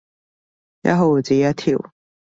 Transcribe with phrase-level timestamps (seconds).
[0.81, 1.93] 一毫子一條